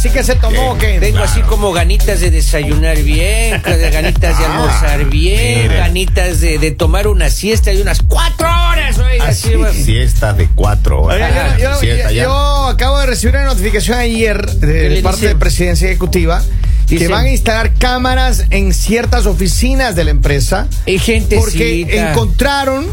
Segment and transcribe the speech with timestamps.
[0.00, 0.78] así que se tomó?
[0.78, 0.98] ¿Qué?
[0.98, 3.60] Tengo así como ganitas de desayunar bien,
[3.92, 8.96] ganitas de almorzar bien, ganitas de, de tomar una siesta de unas cuatro horas.
[8.98, 9.74] oiga, Así, así, bueno.
[9.74, 11.30] siesta de cuatro horas.
[11.30, 12.22] Oiga, yo, yo- Siesta ya.
[12.24, 16.42] yo acabo de recibir una notificación ayer ¿Qué de parte de Presidencia Ejecutiva
[16.88, 22.86] que van a instalar cámaras en ciertas oficinas de la empresa Y gente porque encontraron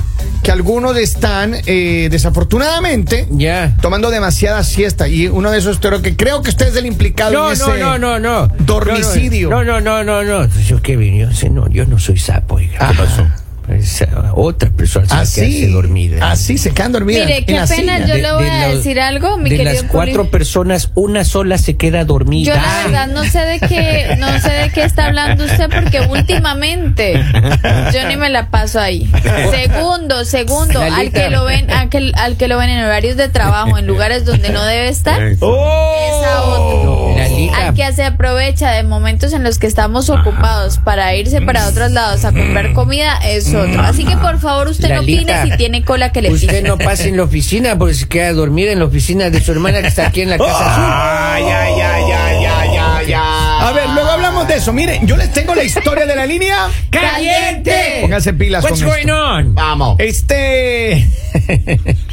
[0.44, 3.76] que algunos están eh, desafortunadamente Ya.
[3.82, 7.32] tomando demasiada siesta y uno de esos creo que creo que usted es el implicado
[7.34, 8.48] No, en no, ese no, no, no.
[8.60, 9.50] dormicidio.
[9.50, 10.48] No, no, no, no, no.
[10.68, 12.88] Yo qué vino, yo, no, yo no soy sapo, oiga.
[12.90, 13.28] ¿Qué pasó?
[13.78, 14.06] Es, uh,
[14.40, 16.32] otra persona se así quedarse dormida.
[16.32, 18.08] así se quedan dormidas Mire, en qué la pena, silla.
[18.08, 20.30] yo le voy a decir algo, mi de querido las cuatro Puli.
[20.30, 22.56] personas, una sola se queda dormida.
[22.56, 26.02] Yo la verdad no sé de qué, no sé de qué está hablando usted porque
[26.02, 27.14] últimamente
[27.94, 29.10] yo ni me la paso ahí.
[29.52, 33.30] Segundo, segundo, al que lo ven, al que, al que lo ven en horarios de
[33.30, 37.14] trabajo, en lugares donde no debe estar, es a otro.
[37.18, 37.68] Lalita.
[37.68, 41.92] Al que se aprovecha de momentos en los que estamos ocupados para irse para otros
[41.92, 43.82] lados a comprar comida es otro.
[43.84, 46.62] Así que por favor usted no opine si tiene cola que le Usted pise.
[46.64, 49.82] no pase en la oficina porque se queda dormida en la oficina de su hermana
[49.82, 50.84] que está aquí en la casa azul.
[50.88, 53.14] Ay, ay, ay, ay, ay, ay, ay.
[53.14, 54.72] A ver, luego hablamos de eso.
[54.74, 56.68] Miren, yo les tengo la historia de la línea.
[56.90, 58.00] ¡Caliente!
[58.02, 59.26] Pónganse pilas What's con going esto.
[59.34, 59.56] on?
[59.56, 59.96] Vamos.
[60.00, 61.08] Este.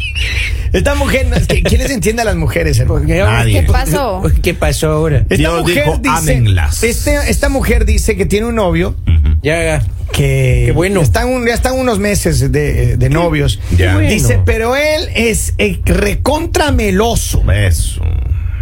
[0.73, 1.27] Esta mujer.
[1.47, 3.07] ¿Quién les entiende a las mujeres, hermano?
[3.07, 3.61] ¿Qué, Nadie.
[3.65, 4.23] ¿Qué pasó?
[4.43, 5.19] ¿Qué pasó ahora?
[5.19, 6.15] Esta Dios mujer dijo, dice.
[6.33, 6.83] "Ámenlas".
[6.83, 8.97] este- esta mujer dice que tiene un novio
[9.43, 9.83] Ya, ya.
[10.15, 11.01] Que Qué bueno.
[11.03, 13.59] están, un- ya están unos meses de, de novios.
[13.77, 13.95] Ya.
[13.95, 14.09] bueno.
[14.09, 17.43] Dice, pero él es eh, recontra meloso.
[17.51, 18.01] Eso.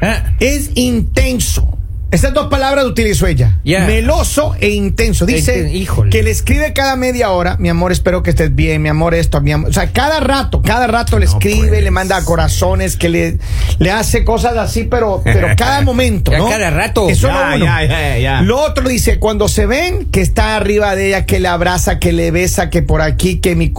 [0.01, 1.72] Ah, Es intenso.
[2.13, 3.59] Estas dos palabras utilizó ella.
[3.65, 5.25] Meloso e intenso.
[5.27, 6.11] Dice híjole.
[6.11, 9.41] que le escribe cada media hora, mi amor, espero que estés bien, mi amor, esto,
[9.41, 9.71] mi amor.
[9.71, 12.25] O sea, cada rato, cada rato le No escribe, le manda ser.
[12.27, 13.39] corazones, que le,
[13.79, 16.49] le hace cosas así, pero, pero cada momento, ¿no?
[16.49, 17.09] cada rato.
[17.09, 17.65] Eso Ya, lo uno.
[17.65, 18.43] ya, ya, ya.
[18.43, 22.13] Lo otro dice, cuando se ven que está arriba de ella, que le abraza, que
[22.13, 23.73] le besa, que por aquí, que, mi,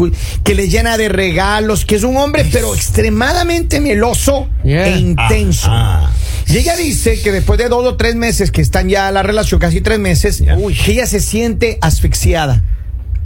[0.43, 5.69] que le llena de regalos, que es un hombre, pero extremadamente meloso e intenso.
[5.71, 6.09] Ajá.
[6.47, 9.59] Y ella dice que después de dos o tres meses que están ya la relación,
[9.59, 12.63] casi tres meses, uy, ella se siente asfixiada.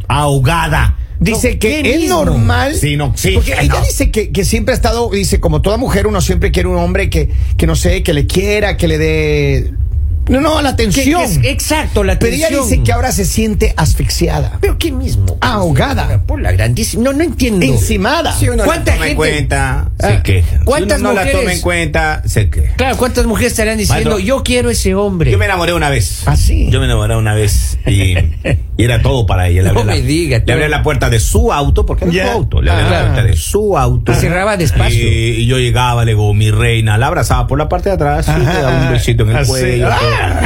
[0.07, 0.97] Ahogada.
[1.19, 2.23] Dice No, que ¿qué es mismo?
[2.25, 2.75] normal.
[2.75, 3.81] Sí, no, sí, Porque que ella no.
[3.85, 7.09] dice que, que siempre ha estado, dice, como toda mujer, uno siempre quiere un hombre
[7.09, 9.73] que, que no sé, que le quiera, que le dé.
[10.29, 11.21] No, no, la ¿qué- qué atención.
[11.21, 12.69] es- exacto, la Pero ella atención.
[12.69, 15.38] dice que ahora se siente asfixiada, ¿Pero qué mismo?
[15.41, 17.03] ahogada, Por la grandísima.
[17.03, 17.65] No, no entiendo.
[17.65, 18.35] encimada.
[18.37, 20.59] Si uno ¿Cuánta la toma en cuenta, Ah, se queja.
[20.66, 21.41] ¿cuántas si uno no la mujeres?
[21.41, 22.75] toma en cuenta, se queja.
[22.75, 25.31] Claro, ¿cuántas mujeres estarán diciendo, Maestro, yo quiero ese hombre?
[25.31, 26.23] Yo me enamoré una vez.
[26.25, 26.67] ¿Ah, sí?
[26.69, 28.16] Yo me enamoré una vez y,
[28.77, 29.63] y era todo para ella.
[29.63, 30.51] Le No me la, diga, Le tú.
[30.53, 32.25] abrí la puerta de su auto, porque era Ya.
[32.25, 32.61] su auto.
[32.61, 32.89] Le abrí Ah.
[32.91, 34.11] la puerta de su auto.
[34.11, 35.03] Y cerraba despacio.
[35.07, 38.27] Y, y yo llegaba, le digo, mi reina, la abrazaba por la parte de atrás,
[38.27, 39.49] y le daba un besito en el Así.
[39.51, 39.89] cuello.
[39.91, 40.41] Ah.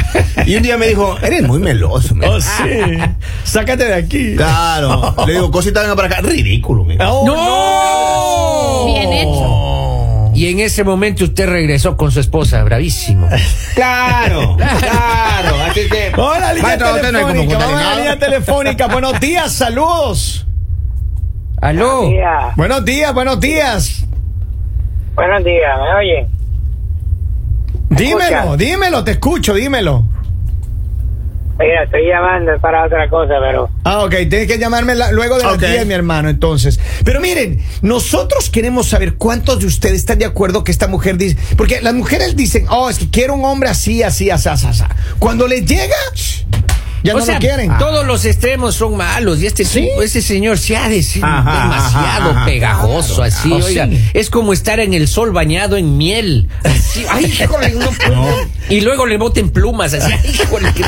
[0.46, 2.16] Y un día me dijo, eres muy meloso.
[2.16, 2.48] me Oh, dijo.
[2.64, 2.98] sí.
[3.44, 4.36] Sácate de aquí.
[4.36, 5.16] Claro.
[5.28, 6.22] Le digo, cosita, venga para acá.
[6.22, 7.04] Ridículo, dijo.
[7.06, 7.26] Oh,
[8.86, 8.94] ¡No!
[8.94, 9.51] Bien hecho.
[10.42, 13.30] Y en ese momento usted regresó con su esposa, bravísimo.
[13.76, 15.56] Claro, claro.
[15.70, 16.12] Así que.
[16.18, 17.36] Hola, línea Maestro, no telefónica.
[17.36, 17.96] contarle Vamos a la nada.
[17.98, 18.88] línea telefónica.
[18.88, 20.48] Buenos días, saludos.
[21.62, 22.10] ¿Aló?
[22.10, 22.56] días.
[22.56, 24.06] Buenos días, buenos días.
[25.14, 26.28] Buenos días, ¿me oyen?
[27.90, 28.58] Dímelo, escucha?
[28.58, 30.06] dímelo, te escucho, dímelo.
[31.60, 35.44] Mira, estoy llamando para otra cosa, pero Ah, ok, tienes que llamarme la- luego de
[35.44, 35.60] las Ok.
[35.62, 36.80] 10, mi hermano, entonces.
[37.06, 41.38] Pero miren, nosotros queremos saber cuántos de ustedes están de acuerdo que esta mujer dice.
[41.58, 44.66] Porque las mujeres dicen, oh, es que quiero un hombre así, así, así, así.
[44.68, 44.84] así".
[45.20, 45.96] Cuando les llega,
[47.04, 47.78] ya o no sea, lo quieren.
[47.78, 49.88] todos los extremos son malos y este Sí.
[50.04, 53.66] este señor se ha de ser Ajá, demasiado ajá, pegajoso Claro, así, claro.
[53.66, 54.02] oiga, Sí.
[54.14, 56.48] es como estar en el sol bañado en miel.
[56.64, 58.28] Así, ay, híjole, no puedo.
[58.70, 60.84] Y luego le boten plumas así, ay, híjole, qué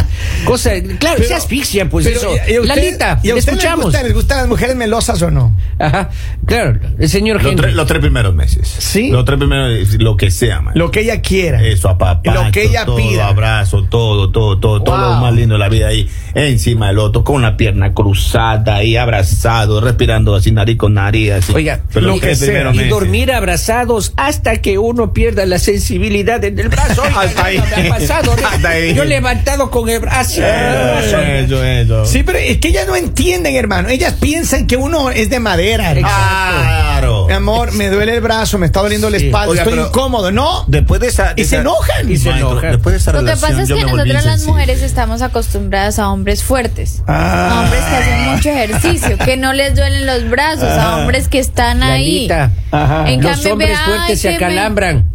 [0.45, 2.29] cosa, claro, se asfixia pues Pero, eso.
[2.47, 3.85] ¿y a usted- Lalita, ¿y a le usted les escuchamos.
[3.85, 5.57] gusta- ¿Les gustan las mujeres melosas o no?
[5.79, 6.09] Ajá,
[6.45, 8.67] claro, el señor Los, tres- los tres primeros meses.
[8.79, 9.09] Sí.
[9.09, 10.73] Los tres primeros, lo que sea, man.
[10.77, 11.61] Lo que ella quiera.
[11.63, 13.27] Eso, apapacho, Lo que ella todo, pida.
[13.27, 15.15] abrazo, todo, todo, todo, todo Wow.
[15.15, 18.75] lo más lindo de la vida ahí, be encima del otro, con la pierna cruzada
[18.75, 21.53] ahí, abrazado, respirando así, nariz con nariz, así.
[21.53, 22.61] Oiga, Pero lo que sea.
[22.71, 22.89] y meses.
[22.89, 27.01] dormir abrazados hasta que uno pierda la sensibilidad en el brazo.
[27.05, 27.61] Oiga, Hasta ahí.
[27.81, 28.47] me ha pasado, ¿no?
[28.47, 28.93] Hasta ahí.
[28.93, 30.41] Yo levantado con el brazo.
[30.43, 32.05] Eh, Eso, eso.
[32.05, 33.89] Sí, pero es que ellas no entienden, hermano.
[33.89, 35.93] Ellas piensan que uno es de madera.
[35.93, 37.27] Claro.
[37.27, 39.25] Mi amor, me duele el brazo, me está doliendo la Sí.
[39.27, 40.31] espalda, Oiga, estoy incómodo.
[40.31, 41.33] No, Después de esa.
[41.33, 42.09] de Y se enojan.
[42.11, 42.71] Y se enojan.
[42.71, 46.22] Después de esa Lo que pasa es que nosotras las mujeres estamos acostumbradas a hombres
[46.23, 47.49] hombres fuertes, Ah.
[47.51, 51.37] a hombres que hacen mucho ejercicio, que no les duelen los brazos, a hombres que
[51.39, 52.29] están ahí.
[52.71, 53.09] Ajá.
[53.11, 55.09] En Los cambio, hombres ay, fuertes se me- acalambran.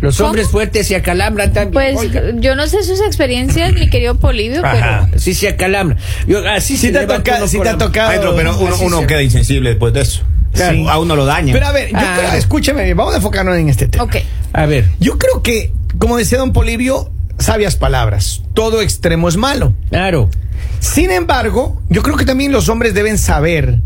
[0.00, 0.28] Los ¿Cómo?
[0.30, 1.72] hombres fuertes se acalambran también.
[1.72, 2.22] Pues Oiga.
[2.36, 5.06] yo no sé sus experiencias, mi querido Polivio, Ajá.
[5.10, 5.98] pero Sí se acalambran.
[6.26, 7.00] Yo, así Sí se te
[7.48, 8.10] sí te ha tocado.
[8.10, 10.22] Pero uno, Así uno se- queda insensible después de eso.
[10.52, 10.86] Sí.
[10.88, 11.52] A uno lo daña.
[11.54, 12.16] Pero a ver, yo Ah.
[12.18, 14.04] creo- escúcheme, vamos a enfocarnos en este tema.
[14.04, 14.16] ok.
[14.52, 14.88] A ver.
[15.00, 18.42] Yo creo que, como decía don Polivio, sabias palabras.
[18.54, 19.74] Todo extremo es malo.
[19.90, 20.28] Claro.
[20.80, 23.78] Sin embargo, yo creo que también los hombres deben saber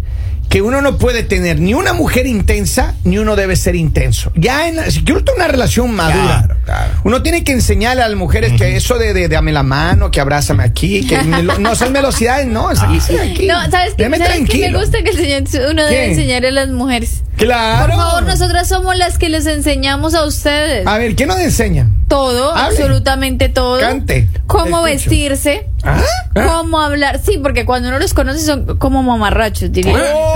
[0.48, 4.30] que uno no puede tener ni una mujer intensa ni uno debe ser intenso.
[4.36, 6.92] Ya en la- si quiero tener una relación madura, Claro, claro.
[7.02, 10.20] uno tiene que enseñarle a las mujeres que eso de, de dame la mano, que
[10.20, 13.46] abrázame aquí, que no son velocidades, no, es aquí, sí, aquí.
[13.46, 14.04] No, ¿sabes qué?
[14.08, 15.94] Déjame ¿Sabes qué me gusta que el señor, uno ¿Qué?
[15.94, 17.22] debe enseñarle a las mujeres?
[17.36, 17.86] Claro.
[17.88, 20.86] Por favor, nosotras somos las que les enseñamos a ustedes.
[20.86, 21.93] A ver, ¿qué nos enseñan?
[22.14, 22.76] Todo, hable.
[22.76, 23.80] Absolutamente todo.
[23.80, 24.28] Cante.
[24.46, 26.00] Cómo vestirse, ¿Ah?
[26.34, 27.20] cómo hablar.
[27.20, 29.98] Sí, porque cuando uno los conoce son como mamarrachos, diría.
[30.14, 30.33] ¡Oh!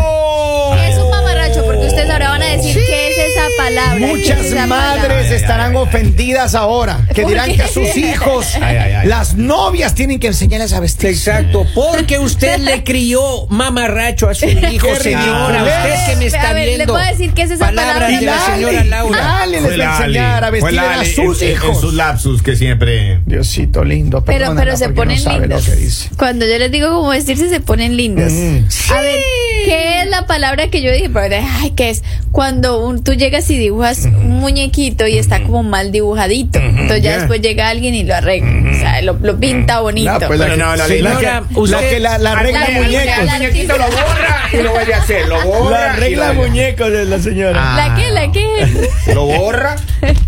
[3.57, 3.99] Palabra.
[3.99, 5.35] ¿Qué Muchas es madres palabra?
[5.37, 5.83] Estarán ay, ay.
[5.83, 7.57] ofendidas ahora, que ¿Por dirán qué?
[7.57, 9.09] que a sus hijos, Ay, ay, ay.
[9.09, 11.11] las novias tienen que enseñarles a vestir.
[11.11, 15.63] Exacto, porque usted le crió mamarracho a su hijo, señora.
[15.65, 16.93] Usted que me está A ver, le viendo.
[16.95, 18.21] puedo decir qué es esa palabras palabra.
[18.21, 19.23] de la señora Laura.
[19.23, 21.69] Lali les va a enseñar a vestir a sus en- hijos.
[21.77, 23.21] En sus lapsus que siempre.
[23.27, 25.65] Diosito lindo, Pero, pero se ponen no lindos.
[25.67, 26.17] que.
[26.17, 28.33] Cuando yo les digo cómo vestirse, se ponen lindos.
[28.33, 28.65] Mm.
[28.93, 29.19] A ver,
[29.65, 31.09] ¿qué es la palabra que yo dije?
[31.11, 32.03] Pero, ay, ¿qué es?
[32.33, 36.59] Cuando un- tú llegas y dibujas un muñequito y está como mal dibujadito.
[36.59, 37.19] Entonces ya Ya.
[37.19, 38.71] después llega alguien y lo arregla.
[38.71, 40.13] O sea, lo, lo pinta bonito.
[40.19, 42.81] No, pues la no, la- sí, la- la que- usted- que la, la regla La-
[42.81, 43.25] muñecos.
[43.25, 45.29] la- muñequito lo borra y lo vuelve a hacer.
[45.29, 45.89] Lo borra.
[45.89, 47.75] La y regla lo- muñecos de la señora.
[47.77, 48.11] ¿La qué?
[48.11, 49.15] ¿La qué?
[49.15, 49.77] Lo borra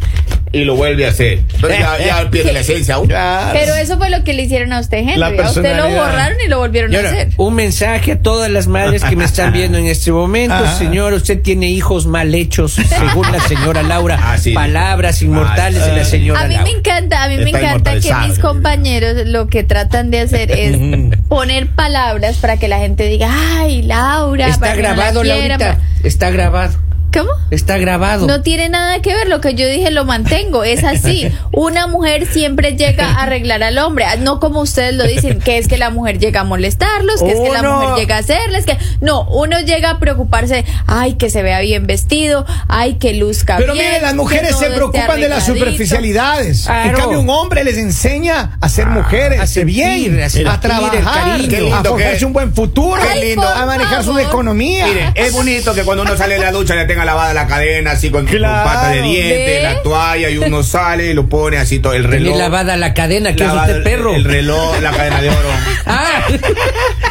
[0.53, 1.39] y lo vuelve a hacer.
[1.55, 3.07] Entonces ya, ya pierde la esencia aún.
[3.07, 3.51] Claro.
[3.59, 5.17] Pero eso fue lo que le hicieron a usted, Henry.
[5.17, 7.29] La A usted lo borraron y lo volvieron a hacer.
[7.37, 10.55] un mensaje a todas las madres que me están viendo en este momento.
[10.55, 10.77] Ajá.
[10.77, 14.19] Señor, usted tiene hijos mal hechos, según la señora Laura.
[14.55, 16.71] Palabras inmortales de la señora A mí Laura.
[16.73, 20.77] me encanta, a mí me encanta que mis compañeros lo que tratan de hacer es
[21.29, 24.49] poner palabras para que la gente diga, ay, Laura.
[24.49, 25.59] Está para que no la grabado, Laurita.
[25.59, 25.79] para-".
[26.03, 26.75] Está grabado.
[27.13, 27.31] ¿Cómo?
[27.51, 28.27] Está grabado.
[28.29, 31.29] No tiene nada que ver, lo que yo dije lo mantengo, es así.
[31.53, 35.67] Una mujer siempre llega a arreglar al hombre, no como ustedes lo dicen, que es
[35.67, 38.65] que la mujer llega a molestarlos, que es que la Uno- mujer llega a hacerles,
[38.67, 43.57] que no, uno llega a preocuparse, ay, que se vea bien vestido, ay, que luzca
[43.57, 43.87] Pero bien.
[43.87, 46.67] miren, las mujeres se preocupan de las superficialidades.
[46.67, 46.99] En Claro.
[46.99, 50.49] cambio, un hombre les enseña a ser mujeres, a a sentir, bien, a a, sentir
[50.53, 51.49] el trabajar, cariño.
[51.49, 53.43] Qué lindo a forjarse que- un buen futuro, Qué lindo.
[53.47, 54.87] a manejar su economía.
[54.87, 57.93] Miren, es bonito que cuando uno sale de la ducha le tenga lavada la cadena,
[57.93, 58.69] así con, con Claro.
[58.69, 62.17] pata de diente, la toalla, y uno sale y lo pone así todo el Tiene
[62.25, 62.37] reloj.
[62.39, 64.15] lavada la cadena, que es usted perro.
[64.15, 65.49] El reloj, la cadena de oro.
[65.87, 66.23] Ah,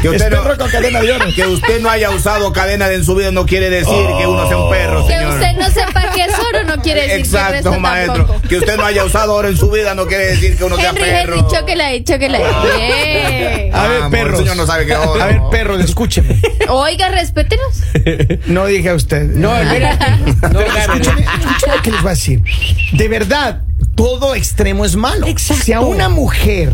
[0.02, 1.26] Que usted, Es no, perro con cadena de oro.
[1.36, 4.48] que usted no haya usado cadena de en su vida no quiere decir que uno
[4.48, 5.34] sea un perro, Que señor.
[5.34, 8.26] usted no sepa qué es oro no quiere decir que el Exacto, resto maestro.
[8.26, 8.42] tampoco.
[8.48, 10.94] Que usted no haya usado oro en su vida no quiere decir que uno sea
[10.94, 11.34] perro.
[11.40, 12.44] Henry, chóquela ahí, chóquela ahí.
[12.78, 13.76] Bien.
[13.76, 14.40] A ver, Vamos, perros.
[14.40, 15.22] el señor no sabe qué es oro.
[15.22, 16.40] A ver, perros, escúcheme.
[16.70, 17.82] Oiga, respétenos.
[18.46, 19.24] No dije a usted.
[19.24, 19.79] no, espérate.
[20.54, 22.44] No, lo que les voy a decir.
[22.94, 23.62] De verdad,
[23.96, 25.28] todo extremo es malo.
[25.28, 25.64] Exacto.
[25.64, 26.72] Si a una mujer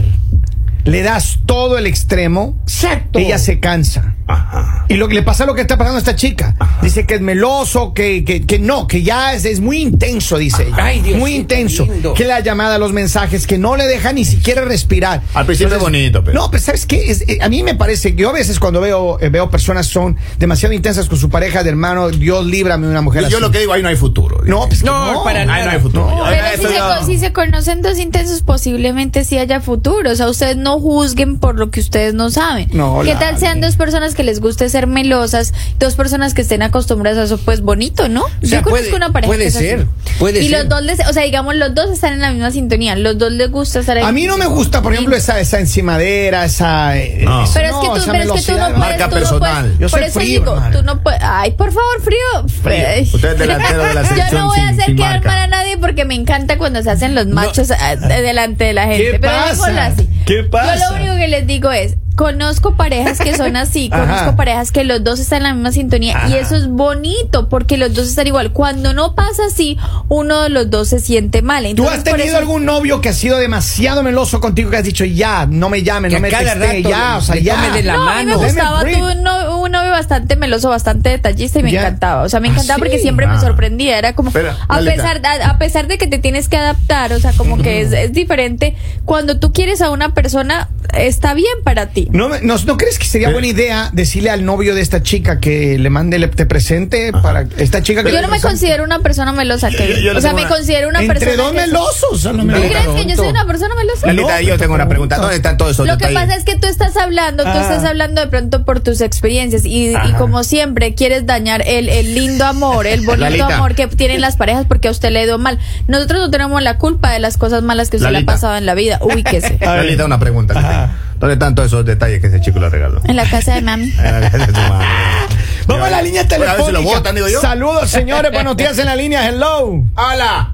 [0.84, 3.20] le das todo el extremo, Exacto.
[3.20, 4.16] ella se cansa.
[4.28, 4.86] Ajá.
[4.88, 6.56] Y lo que le pasa es lo que está pasando a esta chica.
[6.82, 10.64] Dice que es meloso, que, que, que no, que ya es, es muy intenso, dice
[10.68, 10.76] ella.
[10.80, 11.86] Ay, Diosito muy intenso.
[11.86, 12.14] lindo.
[12.14, 15.22] Que la llamada, los mensajes, que no le deja ni siquiera respirar.
[15.34, 18.16] Al principio es bonito, pero- No, pues sabes qué, Es- eh, a mí me parece
[18.16, 21.64] que yo a veces cuando veo, eh, veo personas son demasiado intensas con su pareja
[21.64, 23.42] de hermano, Dios líbrame de una mujer Yo, yo así.
[23.46, 24.42] lo que digo, ahí no hay futuro.
[24.46, 26.10] No, pues que No, para Ahí no hay futuro.
[26.10, 30.12] No, Pero si se, si se conocen dos intensos, posiblemente sí haya futuro.
[30.12, 32.70] O sea, ustedes no juzguen por lo que ustedes no saben.
[32.74, 36.64] No, ¿Qué tal sean dos personas que les guste ser melosas, dos personas que estén
[36.64, 37.38] acostumbradas a eso?
[37.38, 38.24] Pues bonito, ¿no?
[38.42, 39.66] sea, Yo conozco puede- una pareja puede que es así.
[39.66, 40.60] ser, puede y ser.
[40.62, 42.96] los dos, les, o sea, digamos, los dos están en la misma sintonía.
[42.96, 44.04] Los dos les gusta estar ahí.
[44.04, 46.98] A mí no me gusta, por ejemplo, esa, esa encimadera, esa.
[46.98, 47.46] eh, No.
[47.54, 48.78] Pero es que tú, esa pero es que tú no puedes.
[48.80, 49.62] Marca tú no personal.
[49.66, 51.20] puedes- Yo por soy eso frío, digo, tú no puedes.
[51.24, 52.18] Ay, por favor, frío.
[52.66, 53.10] Ay.
[53.14, 55.78] Usted es delantero de la Yo selección no voy a hacer quedar mal a nadie
[55.78, 59.12] porque me encanta cuando se hacen los machos de- delante de la gente.
[59.12, 59.86] ¿Qué pero pasa?
[59.86, 60.10] así.
[60.26, 60.76] ¿Qué pasa?
[60.76, 64.06] Yo lo único que les digo es, conozco parejas que son así, Ajá.
[64.06, 67.78] conozco parejas que los dos están en la misma sintonía y eso es bonito porque
[67.78, 68.52] los dos están igual.
[68.52, 71.64] Cuando no pasa así, uno de los dos se siente mal.
[71.64, 74.78] ¿Tú Entonces, has por tenido eso- algún novio que ha sido demasiado meloso contigo que
[74.78, 77.56] has dicho ya, no me llame, Que no me rato ya, o sea, ya?
[77.56, 78.40] tome de la no, a mí me mano.
[78.42, 81.82] Me gustaba, tuve un, no- tuve un novio bastante meloso, bastante detallista y me Ya.
[81.82, 82.24] encantaba.
[82.24, 83.04] O sea, me Ah, encantaba porque sí.
[83.04, 83.42] siempre me Ah.
[83.42, 83.98] sorprendía.
[83.98, 87.20] Era como, Pero, a pesar, a, a pesar de que te tienes que adaptar, o
[87.20, 88.76] sea, como que es, es diferente.
[89.06, 92.05] Cuando tú quieres a una persona, está bien para ti.
[92.12, 95.02] ¿No, me- no, ¿no crees que sería Pero- buena idea decirle al novio de esta
[95.04, 98.48] chica que le mande, le, te presente para esta chica que Yo no me presente?
[98.50, 99.78] considero una persona melosa, yo-
[100.18, 101.44] o sea, me una- considero una Entre persona.
[101.44, 104.08] dos que- melosos, ¿Tú crees que yo soy una persona melosa?
[104.08, 105.18] Lalita, No, yo tengo una pregunta.
[105.18, 108.22] ¿Dónde están todos esos Lo que pasa es que tú estás hablando, tú estás hablando
[108.22, 112.88] de pronto por tus experiencias y, y como siempre quieres dañar el, el lindo amor,
[112.88, 113.56] el bonito Lalita.
[113.56, 115.60] amor que tienen las parejas porque a usted le ha ido mal.
[115.88, 118.66] Nosotros no tenemos la culpa de las cosas malas que usted le ha pasado en
[118.66, 119.00] la vida.
[119.02, 119.58] Ubíquese.
[119.66, 119.86] A ver.
[119.86, 120.96] Lalita, una pregunta.
[121.20, 123.02] ¿Dónde están todos esos detalles que ese chico le regaló?
[123.06, 123.92] En la casa de mami.
[125.68, 126.72] Vamos a la línea Bueno, a ver si telefónica.
[126.72, 127.40] lo votan, digo yo.
[127.42, 128.32] Saludos, señores.
[128.34, 129.28] Buenos días en la línea.
[129.28, 129.84] Hello.
[129.96, 130.52] ¡Hola!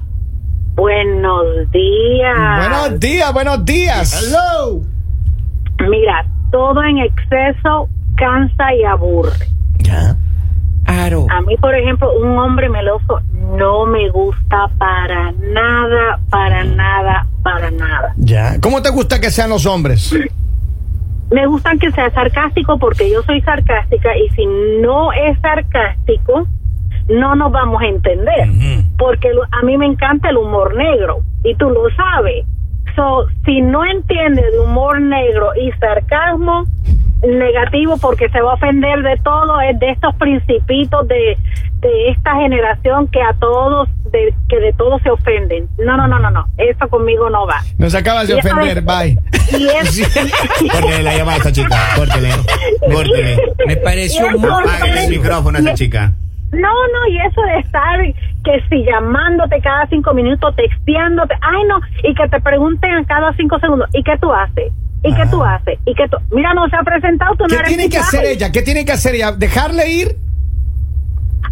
[0.74, 2.58] Buenos días.
[2.58, 4.22] Buenos días, buenos días.
[4.22, 4.80] ¡Hello!
[5.88, 9.48] Mira, todo en exceso cansa y aburre.
[9.80, 10.16] Ya.
[10.86, 11.26] Aro.
[11.30, 13.20] A mí, por ejemplo, un hombre meloso
[13.58, 18.14] no me gusta para nada, para nada, para nada.
[18.16, 18.58] Ya.
[18.60, 20.14] ¿Cómo te gusta que sean los hombres?
[21.32, 24.46] Me gustan que sea sarcástico porque yo soy sarcástica y si
[24.80, 26.46] no es sarcástico,
[27.08, 28.48] no nos vamos a entender.
[28.98, 32.44] Porque a mí me encanta el humor negro y tú lo sabes.
[32.94, 36.64] So, si no entiende de humor negro y sarcasmo
[37.22, 41.36] negativo porque se va a ofender de todo, es de estos principitos de,
[41.80, 45.68] de esta generación que a todos, de, que de todos se ofenden.
[45.78, 46.46] No, no, no, no, no.
[46.58, 47.60] Eso conmigo no va.
[47.78, 48.78] Nos acabas de Y ofender.
[48.78, 49.18] es- Bye.
[49.58, 50.08] Y es,
[50.72, 51.76] Córtele la llamada a esta chica.
[51.96, 52.28] Córtele.
[52.92, 53.36] Córtele.
[53.66, 54.50] Me pareció muy.
[54.96, 56.12] El micrófono a esa chica.
[56.52, 57.98] No, no, y eso de estar
[58.44, 63.32] que si llamándote cada cinco minutos, texteándote, ay no, y que te pregunten a cada
[63.34, 64.70] cinco segundos, ¿y qué tú haces?
[65.04, 65.78] ¿Y qué tú haces?
[65.84, 66.16] ¿Y qué tú?
[66.30, 68.52] Mira, no se ha presentado, tú no ¿Qué tiene que hacer ella?
[68.52, 69.32] ¿Qué tiene que hacer ella?
[69.32, 70.16] ¿Dejarle ir?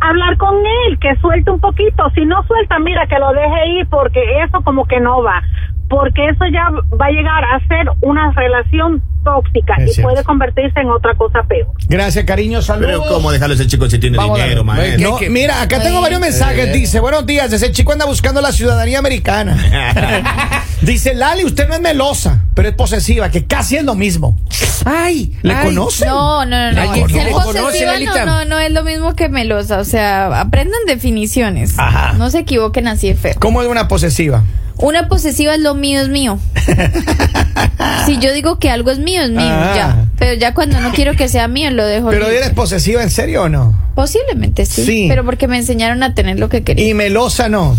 [0.01, 2.09] Hablar con él, que suelte un poquito.
[2.15, 5.43] Si no suelta, mira, que lo deje ir, porque eso como que no va.
[5.89, 10.11] Porque eso ya va a llegar a ser una relación tóxica Es y cierto.
[10.11, 11.69] puede convertirse en otra cosa peor.
[11.89, 12.63] Gracias, cariño.
[12.63, 13.03] Saludos.
[13.05, 15.11] Pero ¿cómo dejarlo a ese chico si tiene Vamos dinero, maestro?
[15.11, 15.31] No, ¿Qué- qué?
[15.31, 16.03] mira, acá tengo Ay.
[16.03, 16.69] varios mensajes.
[16.69, 16.73] Eh.
[16.73, 19.57] Dice, buenos días, ese chico anda buscando la ciudadanía americana.
[20.83, 24.39] Dice, Lali, usted no es melosa, pero es posesiva, que casi es lo mismo.
[24.87, 25.67] Ay, ¿Le ay.
[25.67, 26.07] conoce?
[26.07, 26.81] No, no, no, no.
[26.81, 28.25] ¿Alguien Ser posesiva Lalita?
[28.25, 29.79] no, no, no es lo mismo que melosa.
[29.79, 31.79] O sea, aprendan definiciones.
[31.79, 32.15] Ajá.
[32.15, 33.35] No se equivoquen así de feo.
[33.39, 34.43] ¿Cómo es una posesiva?
[34.83, 36.39] Una posesiva es lo mío, es mío.
[38.07, 39.73] si yo digo que algo es mío, es mío, Ah.
[39.75, 40.07] ya.
[40.19, 42.39] Pero ya cuando no quiero que sea mío, lo dejo ¿Pero libre.
[42.39, 43.75] eres posesiva en serio o no?
[43.95, 45.07] Posiblemente sí, Sí.
[45.09, 46.87] Pero porque me enseñaron a tener lo que quería.
[46.89, 47.77] Y melosa no.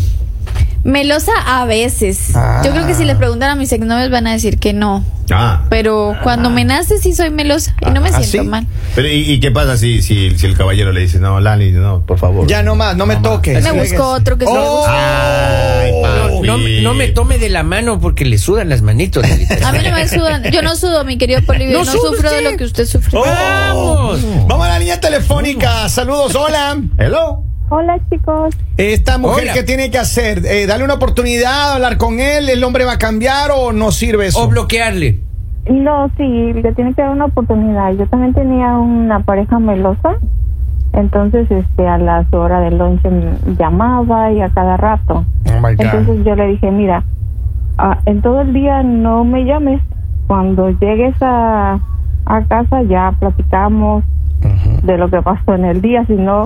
[0.84, 2.36] Melosa a veces.
[2.36, 2.62] Ah.
[2.66, 5.04] Yo creo que si le preguntan a mis exnovios van a decir que no.
[5.34, 5.66] Ah.
[5.70, 8.50] Pero cuando me nace sí soy melosa y no me ¿Ah, siento sí?
[8.50, 8.68] mal.
[8.96, 12.02] Pero ¿y, y qué pasa si, si, si el caballero le dice, no, Lali, no,
[12.02, 12.48] por favor?
[12.48, 13.24] Ya no más, no me más.
[13.24, 13.64] toques.
[13.64, 14.92] Me busco otro que se lo guste.
[14.92, 15.92] Ay.
[16.44, 19.24] No, no me tome de la mano porque le sudan las manitos.
[19.24, 20.44] A mí no me sudan.
[20.52, 21.78] Yo no sudo, mi querido Polivio.
[21.78, 23.18] No No, sufro de lo que usted sufre.
[23.18, 23.24] Oh.
[23.24, 24.20] ¡Vamos!
[24.48, 25.88] Vamos a la línea telefónica.
[25.88, 26.78] Saludos, hola.
[26.98, 27.44] Hello.
[27.74, 29.54] Hola chicos, Esta mujer, Hola.
[29.54, 30.46] ¿qué tiene que hacer?
[30.46, 32.50] Eh, ¿Darle una oportunidad, hablar con él?
[32.50, 34.44] ¿El hombre va a cambiar o no sirve eso?
[34.44, 35.22] O bloquearle.
[35.70, 37.94] No, sí, le tiene que dar una oportunidad.
[37.94, 40.18] Yo también tenía una pareja melosa,
[40.92, 45.24] entonces este a las horas del lunch me llamaba y a cada rato.
[45.48, 45.86] Oh my God.
[45.86, 47.06] Entonces yo le dije, mira,
[47.78, 49.80] ah, en todo el día no me llames.
[50.28, 51.80] Cuando llegues a,
[52.26, 54.04] a casa ya platicamos
[54.84, 56.44] de lo que pasó en el día, si no,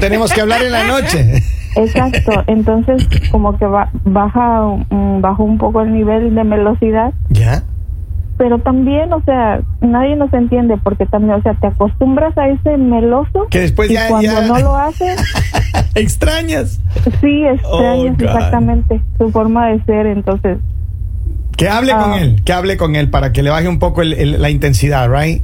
[0.00, 1.42] tenemos que hablar en la noche.
[1.76, 2.42] exacto.
[2.46, 4.62] Entonces como que ba- baja,
[5.20, 7.62] bajó un poco el nivel de velocidad ¿Ya?
[8.36, 12.76] pero también, o sea, nadie nos entiende porque también, o sea, te acostumbras a ese
[12.76, 15.20] meloso Que después y ya- cuando ya- no lo haces,
[15.96, 16.80] ¿Extrañas?
[17.20, 20.58] sí extrañas Oh, exactamente su forma de ser, entonces,
[21.56, 22.20] Que hable con Ah.
[22.20, 25.10] él, que hable con él para que le baje un poco el- el- la intensidad,
[25.10, 25.42] ¿right?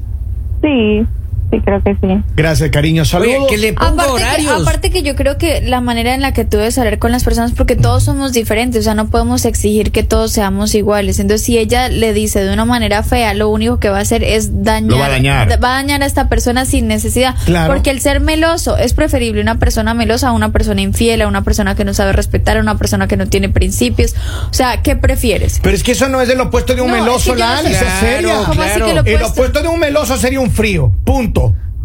[0.63, 1.05] sí,
[1.51, 2.23] sí creo que sí.
[2.37, 3.05] Gracias, cariño.
[3.05, 3.35] Saludos.
[3.39, 6.33] Oye, que le ponga Aparte que, aparte que yo creo que la manera en la
[6.33, 9.45] que tú debes hablar con las personas, porque todos somos diferentes, o sea, no podemos
[9.45, 11.19] exigir que todos seamos iguales.
[11.19, 14.25] Entonces, si ella le dice de una manera fea, lo único que va a hacer
[14.25, 15.49] es dañar, Lo va a dañar.
[15.63, 17.35] va a dañar a esta persona sin necesidad.
[17.45, 17.73] Claro.
[17.73, 21.43] Porque el ser meloso es preferible una persona melosa a una persona infiel, a una
[21.43, 24.15] persona que no sabe respetar, a una persona que no tiene principios.
[24.51, 25.61] O sea, ¿qué prefieres?
[25.63, 27.47] Pero es que eso no es el opuesto de un No, meloso, es que yo
[27.47, 28.35] no Lali, sé- eso es Claro, seria.
[28.47, 28.87] ¿Cómo así claro.
[28.87, 31.34] que lo El opuesto de un meloso sería un frío, punto.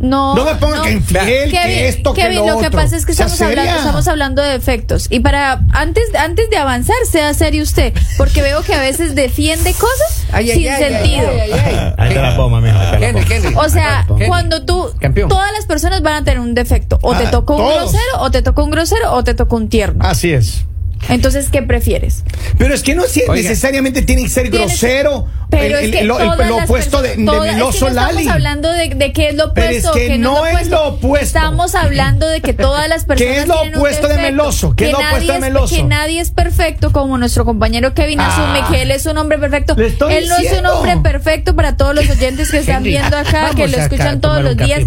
[0.01, 3.11] No, No me pongan que infiel, que esto, que Kevin, lo que pasa es que
[3.11, 5.07] estamos hablando, estamos hablando de defectos.
[5.09, 9.73] Y para antes, antes de avanzar, sea serio usted, porque veo que a veces defiende
[9.73, 11.27] cosas Ay, sin ay, sentido.
[11.29, 11.93] ay, ay, ay.
[11.97, 12.79] Ahí te la pongo, mijo.
[12.79, 13.33] ahí te la Henry, pongo.
[13.35, 13.55] Henry.
[13.57, 15.27] O sea, cuando tú, Campeón.
[15.27, 16.97] todas las personas van a tener un defecto.
[17.01, 17.75] O te Ah, tocó un todos.
[17.91, 20.01] grosero, o te tocó un grosero, o te tocó un tierno.
[20.07, 20.63] Así es.
[21.07, 22.23] Entonces, ¿qué prefieres?
[22.57, 25.27] Pero es que no si- necesariamente tiene que ser grosero.
[25.49, 27.95] Pero el, es que el- lo, el- opuesto de, de todas- es que meloso no
[27.95, 28.17] Lali.
[28.19, 29.95] Estamos hablando de, de qué es lo Pero opuesto.
[29.95, 31.25] es que no es lo opuesto.
[31.25, 33.33] Estamos hablando de que todas las personas.
[33.33, 34.75] ¿Qué es lo opuesto de meloso?
[34.75, 35.75] ¿Qué que es lo opuesto de meloso?
[35.75, 38.27] Que nadie es perfecto, como nuestro compañero Kevin Ah.
[38.61, 39.73] asume que él es un hombre perfecto.
[39.75, 43.17] Le estoy él no es un hombre perfecto para todos los oyentes que están viendo
[43.17, 44.83] acá, que lo escuchan todos los días.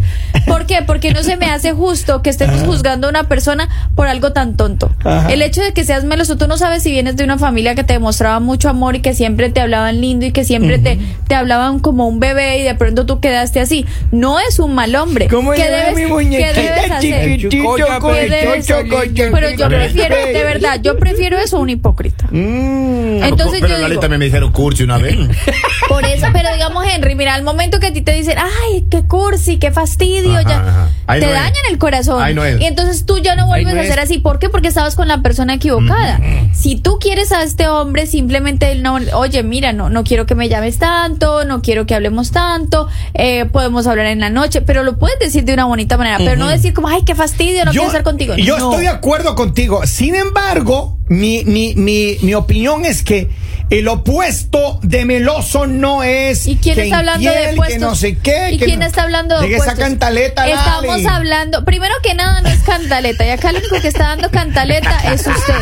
[0.47, 0.83] ¿Por qué?
[0.87, 4.57] Porque no se me hace justo que estemos juzgando a una persona por algo tan
[4.57, 4.93] tonto.
[5.29, 7.85] El hecho de que seas meloso, tú no sabes si vienes de una familia que
[7.85, 11.35] te demostraba mucho amor y que siempre te hablaban lindo y que siempre te, te
[11.35, 13.87] hablaban como un bebé y de pronto tú quedaste así.
[14.11, 15.29] No es un mal hombre.
[15.29, 17.39] ¿Cómo ¿Qué debes, mi ¿qué muñequita debes hacer?
[17.39, 18.87] chiquitito Chocoya, con ¿Qué debes hacer?
[19.33, 22.12] Pero yo prefiero, de verdad, yo prefiero eso a un hipócrita.
[22.33, 23.23] Mm.
[23.25, 25.17] Entonces pero yo Lali digo- también me dijeron cursi una vez.
[25.89, 29.03] Por eso, pero digamos, Henry, mira, al momento que a ti te dicen, ay, qué
[29.07, 30.89] cursi, qué fastidio, Ajá, ya ajá.
[31.15, 31.33] Te no es.
[31.35, 32.23] dañan el corazón.
[32.23, 32.61] Ahí no es.
[32.61, 34.19] Y entonces tú ya no vuelves no a ser así.
[34.19, 34.49] ¿Por qué?
[34.49, 36.19] Porque estabas con la persona equivocada.
[36.55, 40.49] Si tú quieres a este hombre, simplemente, no, oye, mira, no, no quiero que me
[40.49, 44.99] llames tanto, no quiero que hablemos tanto, eh, podemos hablar en la noche, pero lo
[44.99, 47.87] puedes decir de una bonita manera, pero no decir como, ay, qué fastidio, no quiero
[47.87, 48.35] estar contigo.
[48.37, 49.87] Yo estoy de acuerdo contigo.
[49.87, 53.29] Sin embargo, mi, mi, mi, mi opinión es que
[53.71, 56.47] el opuesto de meloso no es.
[56.47, 57.57] ¿Y quién que está hablando de?
[57.69, 58.51] Que no sé qué.
[58.53, 60.47] ¿Y que quién no- está hablando de Deje esa cantaleta.
[60.47, 64.31] Estamos hablando, primero que nada no es cantaleta, y acá el único que está dando
[64.31, 65.55] cantaleta es usted.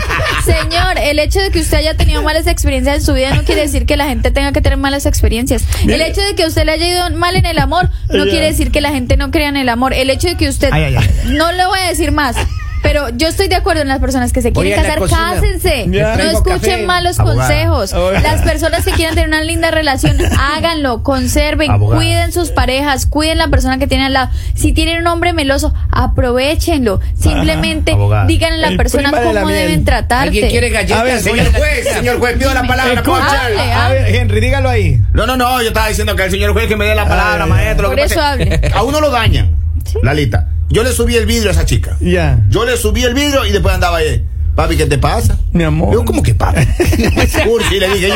[0.45, 3.61] Señor, el hecho de que usted haya tenido malas experiencias en su vida no quiere
[3.63, 5.63] decir que la gente tenga que tener malas experiencias.
[5.85, 8.73] El hecho de que usted le haya ido mal en el amor no quiere decir
[8.73, 9.95] que la gente no crea en el amor.
[9.95, 11.09] El hecho de que usted Ay, ay, ay.
[11.37, 12.37] no le voy a decir más.
[12.83, 15.87] Pero yo estoy de acuerdo en las personas que se quieren la casar, cásense.
[15.91, 16.17] Ya.
[16.17, 16.83] No escuchen café.
[16.87, 17.47] malos Abogada.
[17.47, 17.93] consejos.
[17.93, 18.21] Abogada.
[18.21, 22.01] Las personas que quieren tener una linda relación, háganlo, conserven, Abogada.
[22.01, 24.31] cuiden sus parejas, cuiden la persona que tienen al lado.
[24.55, 27.01] Si tienen un hombre meloso, aprovechenlo.
[27.19, 28.27] Simplemente abogada.
[28.27, 29.59] díganle a la El persona la cómo miel.
[29.59, 30.15] deben tratarte.
[30.29, 30.99] ¿Alguien quiere galletas?
[31.01, 33.85] A ver, Señor la juez, señor juez, pido la palabra, ¿puedo Escucha.
[33.85, 35.01] A ver, Henry, dígalo ahí.
[35.13, 37.47] No, no, no, yo estaba diciendo que el señor juez que me dé la palabra,
[37.47, 37.83] maestro.
[37.85, 38.61] lo por que eso hable.
[38.75, 39.57] A uno lo dañan.
[40.03, 41.97] Lalita, yo le subí el vidrio a esa chica.
[42.01, 42.39] Ya.
[42.49, 44.25] Yo le subí el vidrio y después andaba ahí.
[44.55, 45.39] Papi, ¿qué te pasa?
[45.53, 45.95] Mi amor.
[45.95, 46.61] Yo, ¿cómo que papi?
[47.47, 48.15] Cursi, le dije yo.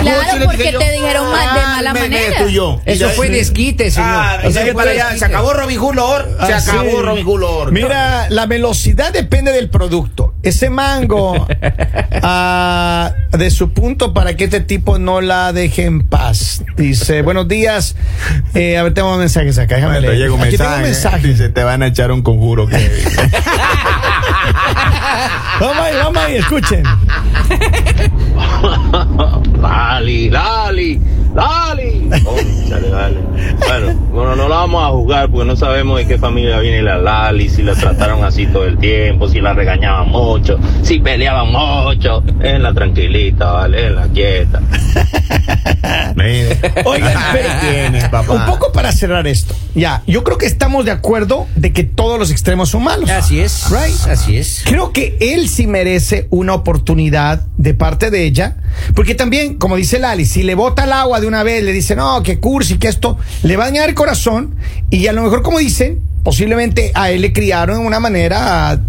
[0.00, 0.78] Claro, porque dije yo.
[0.78, 2.80] te dijeron mal- de Ah, mala me- me manera.
[2.86, 4.08] Eso fue desquite, señor.
[4.10, 4.38] Ah,
[4.74, 6.26] para allá, se acabó Robin Hood Lord.
[6.46, 6.96] Se Ah, acabó sí.
[7.02, 7.72] Robin Hood Lord.
[7.72, 10.33] Mira, la velocidad depende del producto.
[10.44, 11.46] Ese mango,
[12.22, 16.62] ah, de su punto para que este tipo no la deje en paz.
[16.76, 17.96] Dice, buenos días.
[18.54, 19.76] Eh, a ver, tengo mensajes acá.
[19.76, 20.30] Déjame Te leer.
[20.30, 21.26] un Aquí tengo un mensaje.
[21.26, 22.66] Dice, te van a echar un conjuro.
[22.68, 22.76] que-
[25.60, 26.82] Vamos ahí, vamos ahí, escuchen.
[29.60, 31.00] Lali, Lali,
[31.34, 32.08] Lali.
[32.90, 33.18] Vale.
[33.58, 36.98] Bueno, bueno, no la vamos a jugar porque no sabemos de qué familia viene la
[36.98, 42.22] Lali, si la trataron así todo el tiempo, si la regañaban mucho, si peleaban mucho.
[42.40, 44.60] Es la tranquilita, vale, es la quieta.
[46.16, 46.58] Mire.
[46.84, 48.32] Oigan, pero Tienes, papá.
[48.32, 49.54] un poco para cerrar esto.
[49.74, 53.10] Ya, yo creo que estamos de acuerdo de que todos los extremos son malos.
[53.10, 53.66] Así es.
[53.70, 54.08] Right.
[54.10, 54.62] Así es.
[54.64, 58.56] Creo que él sí merece una oportunidad de parte de ella,
[58.94, 61.96] porque también, como dice Lali, si le bota el agua de una vez, le dice,
[61.96, 64.56] no, que cursi, que esto, le va a dañar el corazón,
[64.90, 68.80] y a lo mejor, como dicen, posiblemente a él le criaron de una manera...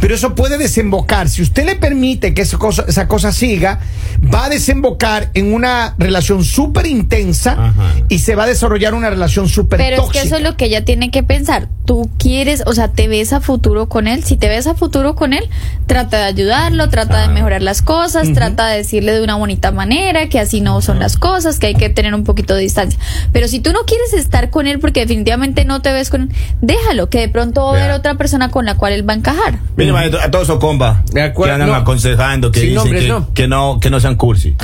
[0.00, 1.30] Pero eso puede desembocar.
[1.30, 3.80] Si usted le permite que esa cosa, esa cosa siga,
[4.22, 7.94] va a desembocar en una relación súper intensa Ajá.
[8.10, 10.20] y se va a desarrollar una relación súper Pero es tóxica.
[10.20, 11.68] que eso es lo que ella tiene que pensar.
[11.84, 14.22] Tú quieres, o sea, te ves a futuro con él.
[14.22, 15.48] Si te ves a futuro con él,
[15.86, 20.28] trata de ayudarlo, trata de mejorar las cosas, trata de decirle de una bonita manera
[20.28, 22.98] que así no son las cosas, que hay que tener un poquito de distancia.
[23.32, 26.28] Pero si tú no quieres estar con él porque definitivamente no te ves con él,
[26.60, 27.96] déjalo, que de pronto va a haber Vea.
[27.96, 29.58] otra persona con la cual él va a encajar.
[29.76, 31.74] Mire, maestro, a todos esos compas De acuerdo, que andan no.
[31.74, 33.34] aconsejando, que Sin dicen nombres, que, no.
[33.34, 34.54] que no que no sean cursi.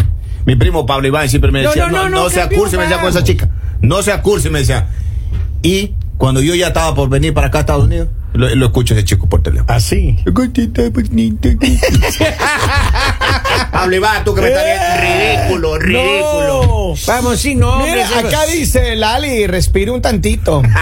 [0.46, 2.84] Mi primo Pablo Iván siempre me decía, no, no, no, no, no, sea cursi, me
[2.84, 3.48] decía con esa chica.
[3.80, 4.86] No sea cursi, me decía.
[5.62, 8.94] Y cuando yo ya estaba por venir para acá a Estados Unidos, lo, lo escucho
[8.94, 9.72] ese chico por teléfono.
[9.72, 10.18] Así.
[13.72, 14.84] Hable va, tú que me estás viendo.
[15.00, 16.62] Ridículo, ridículo.
[16.66, 16.94] No.
[17.06, 17.80] Vamos, sí, no.
[17.80, 20.62] Mira, acá dice Lali, respira un tantito.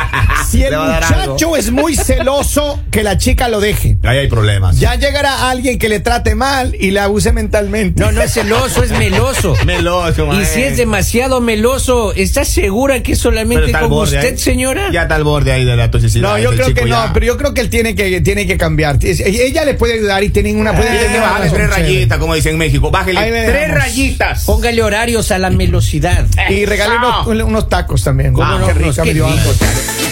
[0.46, 3.98] Si el muchacho es muy celoso, que la chica lo deje.
[4.04, 4.78] Ahí hay problemas.
[4.78, 8.00] Ya llegará alguien que le trate mal y la abuse mentalmente.
[8.00, 9.56] No, no es celoso, es meloso.
[9.66, 14.38] Meloso, Y si es demasiado meloso, ¿estás segura que solamente está con usted, ahí.
[14.38, 14.90] señora?
[14.92, 16.28] Ya está al borde ahí de la toxicidad.
[16.28, 18.98] No, yo creo que no, pero yo creo que él tiene que, tiene que cambiar.
[19.02, 20.74] Ella le puede ayudar y tienen una.
[20.74, 21.66] tres chévere.
[21.66, 22.90] rayitas, como dicen en México.
[22.90, 24.44] Bájele tres rayitas.
[24.44, 26.24] Póngale horarios a la melosidad.
[26.50, 27.30] Y regale Eso.
[27.44, 28.32] unos, tacos también.
[28.32, 28.66] ¿Cómo Ah, no?
[28.66, 29.38] qué rico, Qué me dio rico.
[29.50, 30.05] hambre.